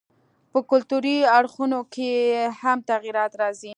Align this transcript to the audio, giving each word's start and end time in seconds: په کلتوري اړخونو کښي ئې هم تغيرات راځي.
په 0.51 0.59
کلتوري 0.69 1.17
اړخونو 1.37 1.79
کښي 1.93 2.09
ئې 2.29 2.43
هم 2.61 2.77
تغيرات 2.91 3.31
راځي. 3.41 3.69